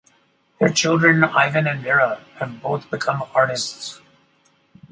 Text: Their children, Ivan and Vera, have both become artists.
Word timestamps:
Their 0.57 0.69
children, 0.69 1.23
Ivan 1.23 1.67
and 1.67 1.81
Vera, 1.81 2.21
have 2.39 2.59
both 2.59 2.89
become 2.89 3.21
artists. 3.35 4.01